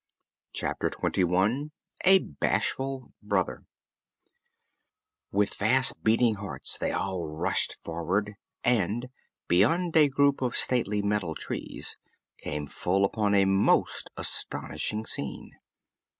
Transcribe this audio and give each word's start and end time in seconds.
Chapter 0.53 0.89
Twenty 0.89 1.23
One 1.23 1.73
A 2.05 2.17
Bashful 2.17 3.13
Brother 3.21 3.67
With 5.31 5.53
fast 5.53 6.01
beating 6.03 6.37
hearts 6.41 6.75
they 6.75 6.91
all 6.91 7.27
rushed 7.27 7.77
forward 7.83 8.33
and, 8.63 9.09
beyond 9.47 9.95
a 9.95 10.09
group 10.09 10.41
of 10.41 10.57
stately 10.57 11.03
metal 11.03 11.35
trees, 11.35 11.97
came 12.39 12.65
full 12.65 13.05
upon 13.05 13.35
a 13.35 13.45
most 13.45 14.09
astonishing 14.17 15.05
scene. 15.05 15.51